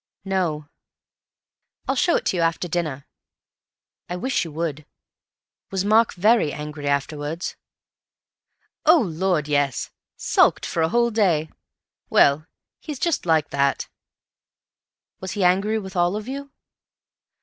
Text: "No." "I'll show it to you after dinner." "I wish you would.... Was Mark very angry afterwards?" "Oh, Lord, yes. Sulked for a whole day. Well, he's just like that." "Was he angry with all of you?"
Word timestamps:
"No." 0.25 0.67
"I'll 1.87 1.93
show 1.95 2.15
it 2.15 2.25
to 2.25 2.35
you 2.35 2.41
after 2.41 2.67
dinner." 2.67 3.05
"I 4.09 4.15
wish 4.15 4.43
you 4.43 4.51
would.... 4.51 4.87
Was 5.69 5.85
Mark 5.85 6.15
very 6.15 6.51
angry 6.51 6.87
afterwards?" 6.87 7.55
"Oh, 8.83 8.99
Lord, 9.01 9.47
yes. 9.47 9.91
Sulked 10.17 10.65
for 10.65 10.81
a 10.81 10.89
whole 10.89 11.11
day. 11.11 11.51
Well, 12.09 12.47
he's 12.79 12.97
just 12.97 13.27
like 13.27 13.51
that." 13.51 13.89
"Was 15.19 15.33
he 15.33 15.43
angry 15.43 15.77
with 15.77 15.95
all 15.95 16.15
of 16.15 16.27
you?" 16.27 16.51